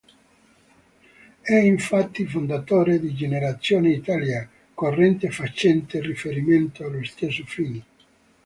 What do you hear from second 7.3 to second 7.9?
Fini.